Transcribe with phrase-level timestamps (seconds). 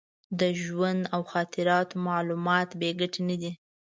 [0.39, 3.51] د ژوند او خاطراتو معلومات بې ګټې نه دي.